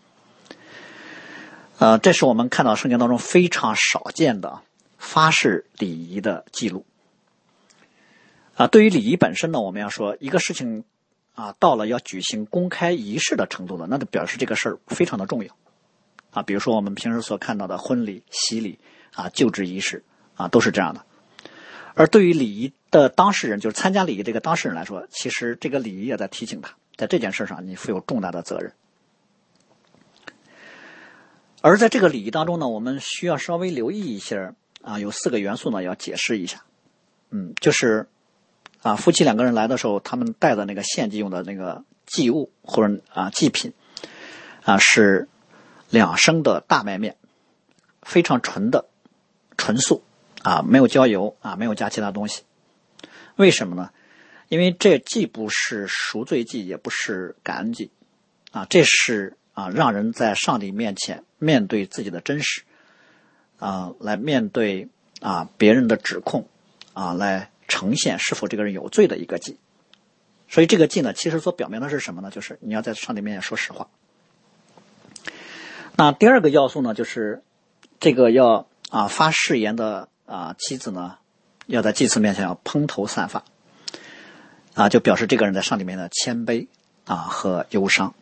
[1.79, 4.59] 呃，这是我们看到圣经当中非常少见的
[4.97, 6.85] 发誓礼仪的记录。
[8.55, 10.83] 啊，对于礼仪本身呢，我们要说一个事情
[11.35, 15.55] 啊，到了要举行公开仪式的程度了，那就表示这个事儿非常的重要。
[16.31, 18.77] 啊，比如说我们平时所看到的婚礼、洗礼
[19.13, 20.03] 啊、就职仪式
[20.35, 21.05] 啊，都是这样的。
[21.93, 26.75] 而对于礼仪的当事人，就是参加礼仪这个当事人来说，其实这个礼仪也在提醒他。
[26.97, 28.73] 在这件事上，你负有重大的责任。
[31.61, 36.63] 而在这个礼仪当中呢，我们需要稍微留意一下啊，有四个元素呢，要解释一下。
[37.31, 38.07] 嗯，就是
[38.81, 43.73] 啊，夫妻两个人来的时候，他们带的那个献祭用的那个祭物或者啊祭品
[44.63, 45.27] 啊，是
[45.89, 47.17] 两升的大麦面，
[48.01, 48.85] 非常纯的
[49.57, 50.03] 纯素
[50.43, 52.43] 啊，没有浇油啊，没有加其他东西。
[53.35, 53.89] 为什么呢？
[54.47, 57.91] 因为这既不是赎罪祭，也不是感恩祭，
[58.51, 62.61] 啊，这是啊，让人在上帝面前面对自己的真实，
[63.57, 64.89] 啊，来面对
[65.21, 66.47] 啊别人的指控，
[66.93, 69.57] 啊，来呈现是否这个人有罪的一个祭。
[70.47, 72.29] 所以这个祭呢，其实所表明的是什么呢？
[72.29, 73.87] 就是你要在上帝面前说实话。
[75.95, 77.43] 那第二个要素呢，就是
[77.99, 81.17] 这个要啊发誓言的啊妻子呢，
[81.65, 83.43] 要在祭司面前要蓬头散发。
[84.75, 86.67] 啊，就表示这个人在上帝面前的谦卑
[87.05, 88.13] 啊和忧伤。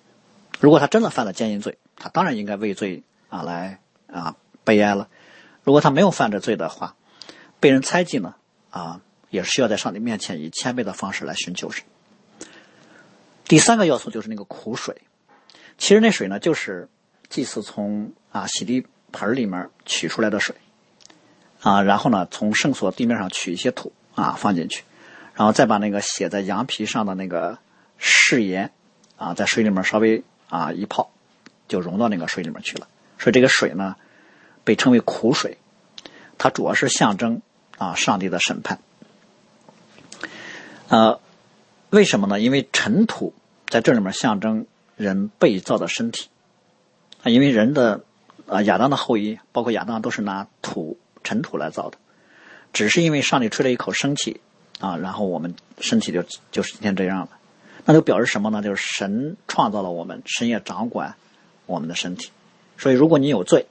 [0.59, 3.79] 如果他真的犯了奸淫罪他当然应该为罪啊来
[4.11, 5.09] 啊悲哀了。
[5.63, 6.95] 如果他没有犯这罪的话，
[7.59, 8.35] 被人猜忌呢
[8.69, 11.83] 啊，也是需要在上帝面前以谦卑的方式来寻求神。
[13.45, 15.01] 第三个要素就是那个苦水，
[15.77, 16.87] 其实那水呢就是
[17.29, 20.55] 祭祀从啊洗涤盆里面取出来的水
[21.61, 24.83] 啊，然后呢从圣所地面上取一些土啊放进去，
[25.33, 27.57] 然后再把那个写在羊皮上的那个
[27.97, 28.71] 誓言
[29.15, 31.11] 啊在水里面稍微啊一泡，
[31.67, 32.87] 就融到那个水里面去了。
[33.19, 33.95] 所以这个水呢
[34.63, 35.57] 被称为苦水，
[36.37, 37.41] 它主要是象征
[37.77, 38.79] 啊上帝的审判。
[40.89, 41.19] 呃，
[41.89, 42.39] 为什么呢？
[42.39, 43.33] 因为尘土
[43.67, 46.29] 在这里面象征人被造的身体
[47.23, 48.03] 啊，因为人的
[48.47, 51.97] 啊亚当的后裔，包括亚当都是拿土尘土来造的，
[52.71, 54.39] 只是因为上帝吹了一口生气
[54.79, 57.29] 啊，然后我们身体就就是今天这样了。
[57.83, 58.61] 那就表示什么呢？
[58.61, 61.15] 就是神创造了我们，神也掌管
[61.67, 62.31] 我们的身体。
[62.79, 63.67] 所以，如果你有罪，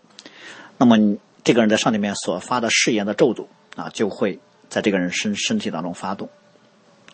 [0.79, 6.29] 那么你这个人在上帝面所发的誓言的咒诅啊，就会在这个人身身体当中发动。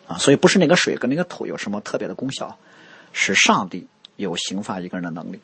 [0.07, 2.57] 啊，所以不是那个水跟那个土有什么特别的功效，
[3.13, 5.39] 是上帝有刑罚一个人的能力，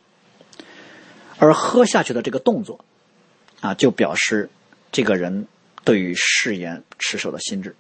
[1.38, 2.84] 而喝下去的这个动作，
[3.62, 4.50] 啊，就表示
[4.92, 5.48] 这个人
[5.86, 7.76] 对于誓言持守的心智。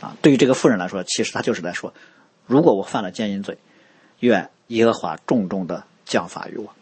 [0.00, 1.94] 啊，对于这个妇人来说，其实他就是在说，
[2.46, 3.56] 如果我犯了奸淫罪，
[4.24, 6.72] 愿耶和华重重的降罚于我。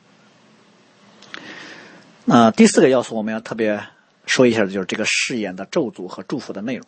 [2.25, 3.85] 那第四个要素，我们要特别
[4.27, 6.87] 说一下的就是这个誓言的咒诅和祝福的内容。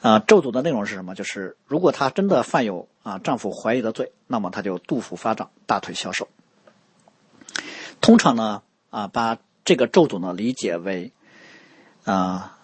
[0.00, 1.14] 啊，咒诅的内容是什么？
[1.14, 6.28] 就是如果她真的犯有啊丈夫怀疑的罪，那么她就肚腹发胀，大腿消瘦。
[8.02, 11.12] 通常呢，啊，把这个咒诅呢理解为，
[12.04, 12.58] 啊，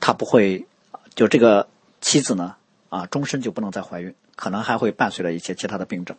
[0.00, 0.66] 她不会，
[1.14, 1.68] 就这个
[2.00, 2.56] 妻子呢，
[2.88, 6.16] 啊，终身就不能再怀孕，可能还会伴随着一些其他的病症。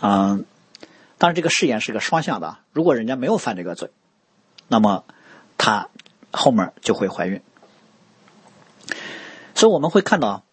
[0.00, 0.46] 嗯，
[1.18, 3.90] 当然这个誓言是个双向的，如果人家没有犯这个罪，
[4.68, 5.04] 那么
[5.58, 5.88] 她
[6.30, 7.42] 后面就会怀孕。
[9.56, 10.44] 所以我们会看到，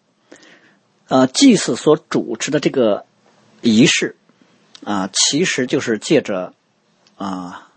[1.06, 3.06] 呃，祭祀所主持的这个
[3.60, 4.16] 仪式
[4.82, 6.54] 啊，其实就是借着
[7.16, 7.70] 啊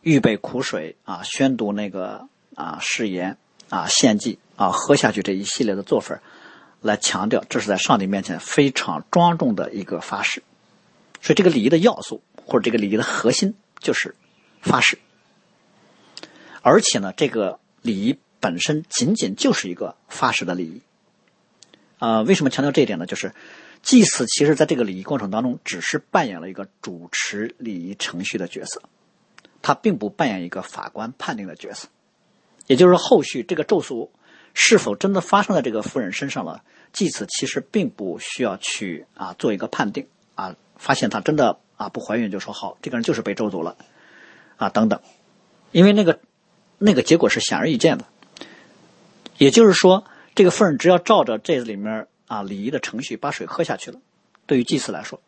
[0.00, 3.36] 预备苦水啊，宣读那个啊誓言
[3.68, 6.20] 啊献祭啊喝下去这一系列的做法，
[6.82, 10.42] 来强调这是在上帝面前非常庄重的一个发誓。
[11.22, 14.14] 所以这个礼仪的要素或者这个礼仪的核心就是
[14.60, 14.98] 发誓，
[16.60, 18.18] 而且呢，这个礼仪。
[18.42, 20.82] 本身仅仅就是一个发誓的礼仪，
[22.00, 23.06] 啊，为什么强调这一点呢？
[23.06, 23.32] 就是
[23.82, 28.82] 祭祀其实在这个礼仪过程当中，只是扮演了一个主持礼仪程序的角色，
[29.62, 31.86] 他并不扮演一个法官判定的角色。
[32.66, 34.08] 也就是，后续这个咒诅
[34.54, 36.62] 是否真的发生在这个夫人身上了，
[36.92, 43.76] 祭祀其实并不需要去啊做一个判定啊，发现她真的啊不怀孕就说好，这个人就是被咒诅了
[44.56, 45.00] 啊等等，
[45.70, 46.20] 因为那个
[46.78, 48.04] 那个结果是显而易见的。
[49.38, 53.98] 也就是说，这个妇人只要照着这里面啊礼仪的程序把水喝下去了，
[54.46, 55.20] 对于祭祀来说，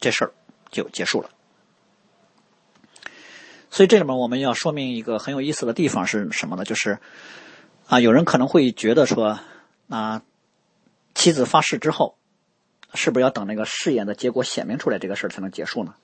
[0.00, 0.32] 这事儿
[0.70, 1.28] 就结束了。
[3.70, 6.64] 所以这里面我们要说明一个很有意思的地方是什么呢？
[6.64, 6.98] 就是
[7.92, 9.38] 啊，有人可能会觉得说，
[9.90, 10.22] 啊，
[11.14, 12.16] 妻子发誓之后，
[12.94, 15.94] 是不是要等那个誓言的结果显明出来，这个事儿才能结束呢？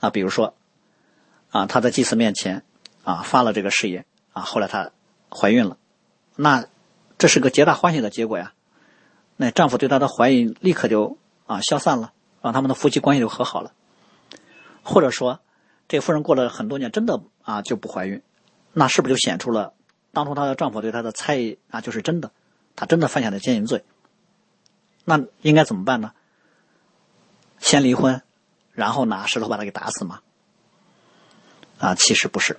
[0.00, 0.52] 啊，比如说
[1.52, 2.64] 啊，她在祭司面前
[3.04, 4.90] 啊发了这个誓言啊，后来她
[5.30, 5.78] 怀孕了。
[6.34, 6.66] 那
[7.18, 8.52] 这是个皆大欢喜的结果呀，
[9.36, 13.72] 那丈夫对她的怀疑立刻就啊消散了，让他们的夫妻关系就和好了。
[14.82, 15.38] 或者说，
[15.86, 18.20] 这夫人过了很多年，真的啊就不怀孕，
[18.72, 19.72] 那是不是就显出了
[20.12, 22.32] 当初她的丈夫对她的猜疑啊就是真的，
[22.76, 23.84] 她真的犯下了奸淫罪？
[25.04, 26.12] 那应该怎么办呢？
[27.58, 28.22] 先离婚，
[28.72, 30.20] 然后拿石头把她给打死吗？
[31.78, 32.58] 啊，其实不是。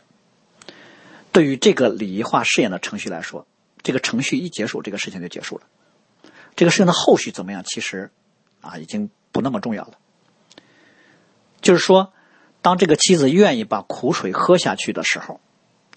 [1.31, 3.47] 对于这个礼仪化誓言的程序来说。
[3.83, 5.63] 这个程序一结束，这个事情就结束了。
[6.55, 8.11] 这个事情的后续怎么样，其实
[8.61, 9.97] 啊已经不那么重要了。
[11.61, 12.13] 就是说，
[12.61, 15.41] 当这个妻子愿意把苦水喝下去的时候，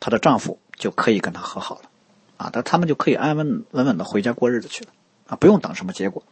[0.00, 1.82] 她的丈夫就可以跟他和好了，
[2.36, 4.90] 啊，那他们就可以安安稳稳的回家过日子去了，
[5.28, 6.22] 啊，不用等什么结果，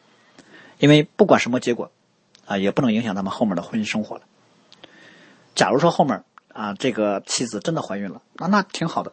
[0.79, 1.91] 因为不管什么结果，
[2.47, 4.23] 啊，也不能影响他们后面的婚姻生活了。
[5.55, 9.13] 假如说后面啊这个妻子真的怀孕了，那那挺好的，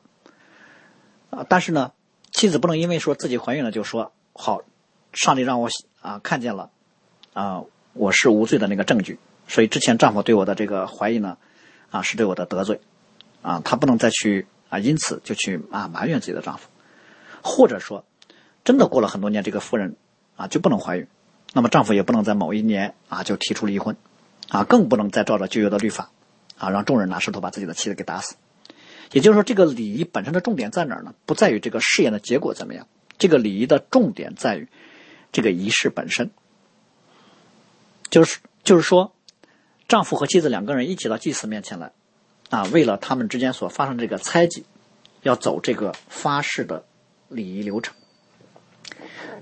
[1.30, 1.92] 啊，但是呢。
[2.32, 4.62] 妻子不能因为说自己怀孕了就说好，
[5.14, 5.68] 上帝让我
[6.00, 6.70] 啊看见了
[7.34, 7.64] 啊
[7.94, 9.18] 我是无罪的那个证据，
[9.48, 11.40] 所以之前丈夫对我的这个怀疑呢
[11.90, 12.82] 啊是对我的得罪
[13.42, 16.70] 啊，她不能再去啊因此就去啊埋怨自己的丈夫，
[17.44, 18.06] 或者说
[18.64, 19.96] 真的过了很多年这个夫人
[20.36, 21.08] 啊就不能怀孕，
[21.54, 23.96] 那么丈夫也不能在某一年啊就提出离婚
[24.50, 26.12] 啊，更不能再照着旧约的律法
[26.58, 28.36] 啊，让众人拿石头把自己的妻子给打死。
[29.12, 31.16] 也就是说，这个礼仪本身的重点在哪儿呢？
[31.26, 34.68] 不在于这个试验的结果怎么样，这个礼仪的重点在于
[35.32, 36.30] 这个仪式本身。
[38.12, 39.16] 就是就是说，
[39.88, 41.92] 丈夫和妻子两个人一起到祭司面前来，
[42.50, 44.66] 啊，为了他们之间所发生这个猜忌，
[45.22, 46.86] 要走这个发誓的
[47.28, 47.96] 礼仪流程。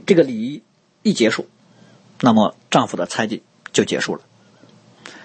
[0.05, 0.63] 这个礼仪
[1.03, 1.47] 一结束，
[2.21, 4.21] 那么丈夫的猜忌就结束了。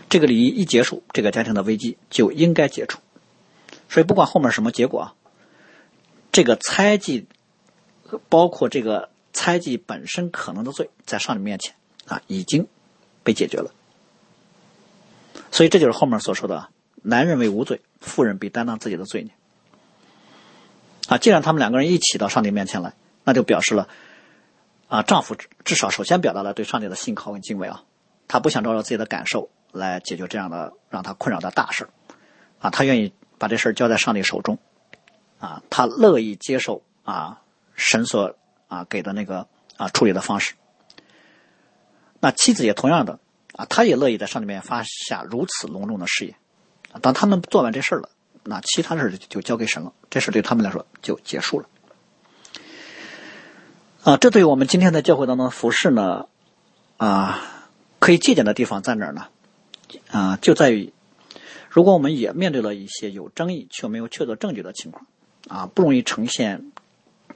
[0.09, 3.01] 这个礼仪一结束，这个家庭的危机就应该解除。
[3.89, 5.14] 所以，不管后面什么结果啊，
[6.33, 7.26] 这个猜忌，
[8.28, 11.74] 包括这个猜忌本身可能的罪，在上帝面前
[12.07, 12.66] 啊，已经。
[13.24, 13.70] 被解决了，
[15.53, 16.70] 所以这就是后面所说的
[17.03, 19.32] “男人为无罪，妇人必担当自己的罪孽”。
[21.09, 22.94] 啊，既然他们两个人一起到上帝面前来，
[23.24, 23.88] 那就表示了，
[24.88, 27.82] 啊，丈夫至少首先表达了对上帝的信靠跟敬畏啊，
[28.28, 31.88] 他不想照着自己的感受来解决这样的让他困扰的大事
[32.61, 34.59] 啊，他愿意把这事交在上帝手中，
[35.38, 37.42] 啊，他乐意接受啊
[37.74, 38.36] 神所
[38.68, 40.55] 啊给的那个啊处理的方式。
[42.20, 43.18] 那妻子也同样的
[43.55, 46.36] 啊，她也乐意在上帝面前发下如此隆重的誓言。
[47.01, 48.11] 当他们做完这事儿了，
[48.45, 51.66] 那其他事就交给神了，这事对他们来说就结束了。
[54.05, 56.26] 啊，这对于我们今天在教会当中服饰呢，
[56.97, 57.40] 啊，
[57.99, 59.26] 可以借鉴的地方在哪儿呢？
[60.11, 60.93] 啊，就在于，
[61.70, 65.07] 如果我们也面对了一些有争议却没有确凿证据的情况，
[65.49, 66.72] 啊，不容易呈现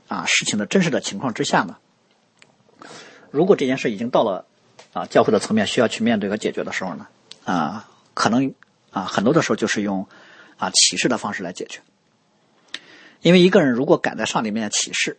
[0.09, 1.76] 啊事情的真实的情况之下呢，
[3.30, 4.46] 如果这件事已经到了。
[4.92, 7.07] 啊，教会的层面需要去面对和解决的时候呢，
[7.44, 8.54] 啊，可能
[8.97, 10.09] 啊很多的时候就是用
[10.57, 11.80] 啊启示的方式来解决。
[13.20, 15.18] 因为一个人如果敢在上帝面前启示，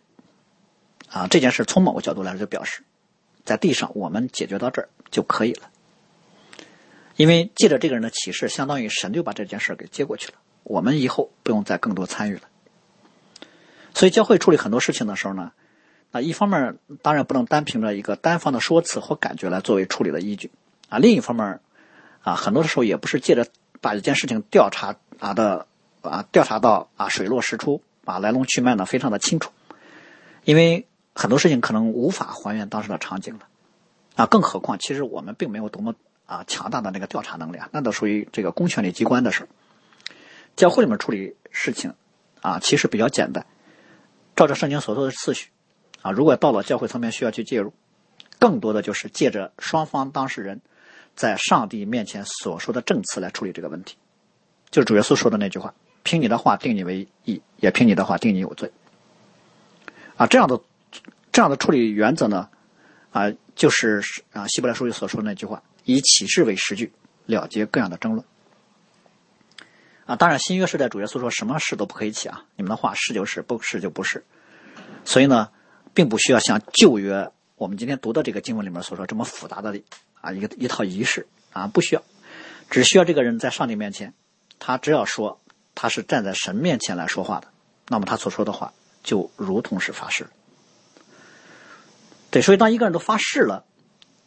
[1.11, 2.81] 啊，这件事从某个角度来说就表示，
[3.45, 5.69] 在地上我们解决到这儿就可以了。
[7.17, 12.41] 因为借着这个人的启示，相当于神就把这件事给接过去了，我们以后不用再更多参与了。
[13.93, 15.51] 所以教会处理很多事情的时候呢。
[16.09, 20.49] 啊，一方面当然不能单凭着一个单方的说辞或感觉来作为处理的依据，
[20.87, 21.59] 啊，另一方面，
[22.21, 23.45] 啊，很多的时候也不是借着
[23.81, 25.67] 把一件事情调查啊的
[26.01, 29.51] 啊调查到啊水落石出，啊来龙去脉呢非常的清楚，
[30.43, 33.47] 因为很多事情可能无法还原当时的场景了，
[34.15, 39.47] 啊，更何况其实我们并没有多么啊强大的那个调查能力啊，那都属于这个公权力机关的事
[40.55, 41.93] 教会里面处理事情
[42.41, 43.45] 啊，其实比较简单，
[44.35, 45.49] 照着圣经所说的次序。
[46.03, 47.73] 啊，如果到了教会层面需要去介入，
[48.39, 50.61] 更多的就是借着双方当事人
[51.17, 53.97] 在上帝面前所说的证词来处理这个问题，
[54.69, 58.71] 就是主耶稣说的那句话：“凭你的话定你为义，也凭你的话定你有罪。”
[60.15, 60.61] 啊，这样的
[61.31, 62.47] 这样的处理原则呢，
[63.11, 64.01] 啊，就是
[64.31, 66.93] 啊希伯来书里所说的那句话：“以启示为实据，
[67.25, 68.23] 了结各样的争论。”
[70.05, 74.23] 啊，当然新约时代主耶稣说什么事都不可以起啊，你们的话是就是，不是就不是，
[75.03, 75.49] 所以呢。
[75.93, 79.81] 并不需要像旧约我们今天读的这个经文里面所说这么复杂的
[80.21, 82.03] 啊一个一套仪式啊不需要，
[82.69, 84.13] 只需要这个人在上帝面前，
[84.59, 85.41] 他只要说
[85.73, 87.47] 他是站在神面前来说话的，
[87.87, 90.27] 那么他所说的话就如同是发誓。
[92.29, 93.65] 对，所以当一个人都发誓了，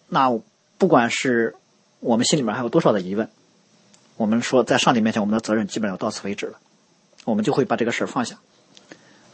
[0.08, 0.28] 那
[0.76, 1.54] 不管是
[2.00, 3.30] 我们心里面还有多少的疑问，
[4.16, 6.58] 我们说在上帝面前我们的责任基本上到此为止了，
[7.24, 8.40] 我们就会把这个事儿放下，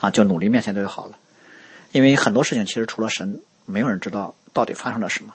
[0.01, 1.19] 啊，就努力面前就好了。
[1.93, 5.35] 因为很多事情其实除了神，没有人知道到底发生了什么。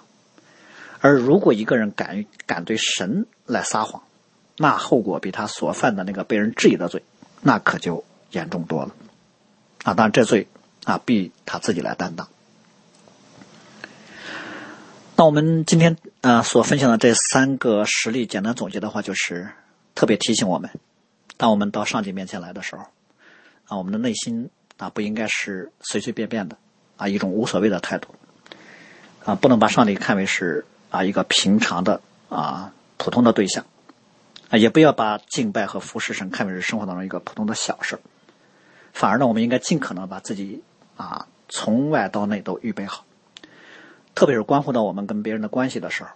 [0.99, 4.01] 而如果一个人敢敢对神来撒谎，
[4.57, 7.03] 那后果比他所犯的那个被人质疑的罪，
[7.41, 8.95] 那可就严重多了。
[9.83, 10.47] 啊，当然这罪
[10.85, 12.27] 啊，必他自己来担当。
[15.15, 19.49] 那我们今天啊所分享的这三个实例，简单总结的话，就是
[19.93, 20.71] 特别提醒我们，
[21.37, 22.83] 当我们到上帝面前来的时候，
[23.67, 24.49] 啊，我们的内心。
[24.77, 26.57] 啊，不应该是随随便便的，
[26.97, 28.07] 啊，一种无所谓的态度，
[29.23, 33.65] 啊，不能把上帝看为是啊一个平常的啊普通的对象，
[34.49, 37.99] 啊，也不要把敬拜和服侍神看为是生活当中一个普通的小事
[38.93, 40.63] 反而呢，我们应该尽可能把自己
[40.97, 43.05] 啊从外到内都预备好，
[44.15, 46.09] 特别是关乎到我们跟别人的关系的时候，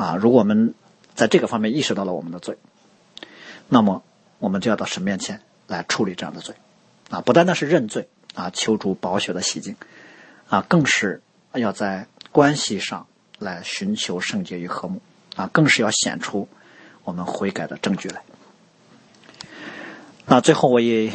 [0.00, 0.74] 啊，如果我们
[1.14, 2.56] 在这个方面意识到了我们的罪，
[3.68, 4.02] 那么
[4.38, 6.54] 我们就要到神面前来处理这样的罪。
[7.10, 9.74] 啊，不单单是认罪啊，求主保血的洗净，
[10.48, 11.22] 啊，更是
[11.52, 13.06] 要在关系上
[13.38, 15.00] 来寻求圣洁与和睦，
[15.36, 16.48] 啊，更是要显出
[17.04, 18.22] 我们悔改的证据来。
[20.26, 21.10] 那最后，我以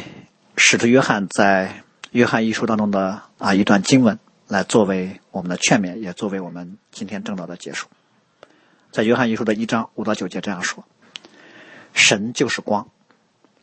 [0.56, 7.88] 使徒约翰在约翰一书当中的啊一段经文来作为我们的劝勉，也作为我们今天正道的结束。
[8.90, 10.84] 在约翰一书的一章五到九节这样说
[11.94, 12.88] ：“神就是光，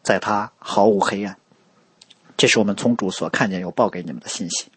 [0.01, 1.37] 在他毫无黑暗。”
[2.35, 4.71] 这是我们从主所看见又报给你们的信息。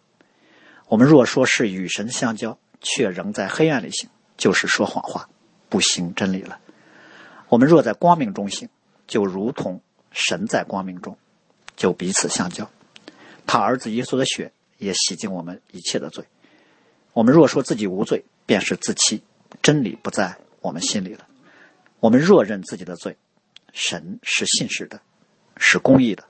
[0.89, 5.29] 我们若说是与神相交，却仍在黑暗里行，就是说谎话，
[5.68, 6.61] 不行真理了。
[7.49, 8.68] 我们若在光明中行，
[9.07, 11.16] 就如同神在光明中，
[11.77, 12.70] 就彼此相交。
[13.47, 16.24] 他儿子耶稣的血也洗净我们一切的罪。
[17.12, 19.22] 我们若说自己无罪，便是自欺，
[19.62, 21.27] 真理不在我们心里了。
[22.01, 23.16] 我们若认自己的罪，
[23.72, 25.01] 神是信实的，
[25.57, 26.24] 是公义的。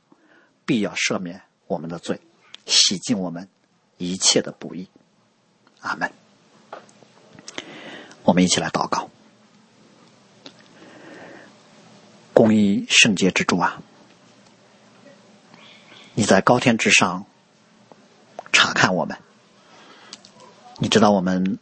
[0.64, 2.20] 必要赦免我们的罪，
[2.66, 3.48] 洗净我们
[3.98, 4.88] 一切的不义。
[5.80, 6.25] 阿门。
[8.26, 9.08] 我们一起来祷告。
[12.34, 13.80] 公义圣洁之主啊，
[16.12, 17.24] 你在高天之上
[18.52, 19.16] 查看我们，
[20.76, 21.58] 你知道我们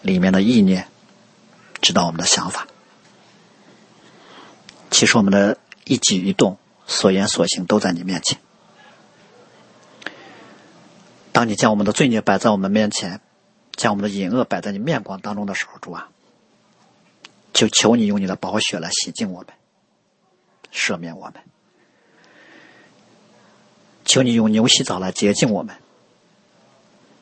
[0.00, 0.88] 里面的意念，
[1.82, 2.66] 知道我们的想法。
[4.90, 6.56] 其实我们的一举一动。
[6.86, 8.38] 所言所行都在你面前。
[11.32, 13.22] 当你将我们的罪孽摆在我们面前，
[13.76, 16.08] 将我们的隐恶摆在你面光当中的时候，主啊，
[17.52, 19.48] 就求你用你的宝血来洗净我们，
[20.72, 21.34] 赦免我们；
[24.04, 25.76] 求你用牛洗澡来洁净我们；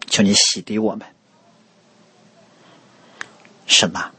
[0.08, 1.06] 求你洗涤我们。
[3.66, 4.10] 神呐，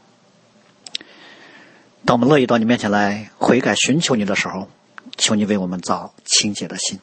[2.04, 4.68] 当我们乐意到你面前来悔改、寻求你的时候。
[5.16, 6.98] 求你为我们造清洁的心，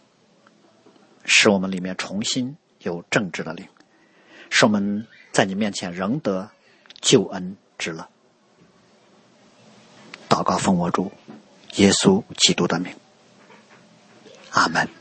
[1.23, 3.65] 使我们里面重新有正直的灵，
[4.49, 6.49] 使我们在你面前仍得
[6.99, 8.07] 救恩之乐。
[10.29, 11.11] 祷告奉我主
[11.75, 12.93] 耶稣基督的名，
[14.51, 15.00] 阿门。